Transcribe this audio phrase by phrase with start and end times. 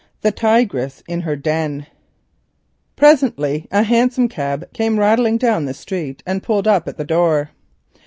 [0.21, 1.85] THE TIGRESS IN HER DEN
[2.95, 7.51] Presently a hansom cab came rattling down the street and pulled up at the door.